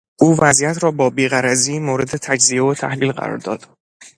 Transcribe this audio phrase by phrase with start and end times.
[0.21, 3.69] او وضعیت را با بیغرضی مورد تجزیه و تحلیل قرار داد.